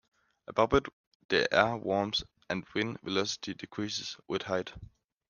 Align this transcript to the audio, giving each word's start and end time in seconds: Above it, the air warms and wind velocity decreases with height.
Above 0.47 0.73
it, 0.73 0.87
the 1.29 1.53
air 1.53 1.77
warms 1.77 2.23
and 2.49 2.65
wind 2.73 2.97
velocity 3.03 3.53
decreases 3.53 4.17
with 4.27 4.41
height. 4.41 4.73